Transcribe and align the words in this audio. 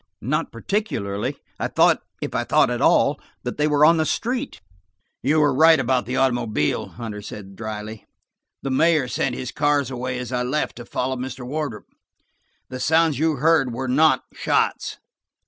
"Not 0.23 0.51
particularly; 0.51 1.37
I 1.59 1.67
thought, 1.67 2.01
if 2.23 2.33
I 2.33 2.43
thought 2.43 2.71
at 2.71 2.81
all, 2.81 3.21
that 3.43 3.59
they 3.59 3.67
were 3.67 3.85
on 3.85 3.97
the 3.97 4.05
street." 4.07 4.59
"You 5.21 5.43
are 5.43 5.53
right 5.53 5.79
about 5.79 6.07
the 6.07 6.17
automobile," 6.17 6.87
Hunter 6.87 7.21
said 7.21 7.55
dryly. 7.55 8.07
"The 8.63 8.71
mayor 8.71 9.07
sent 9.07 9.35
his 9.35 9.51
car 9.51 9.83
away 9.91 10.17
as 10.17 10.31
I 10.31 10.41
left 10.41 10.77
to 10.77 10.85
follow 10.85 11.17
Mr. 11.17 11.45
Wardrop. 11.45 11.85
The 12.69 12.79
sounds 12.79 13.19
you 13.19 13.35
heard 13.35 13.73
were 13.75 13.87
not 13.87 14.23
shots." 14.33 14.97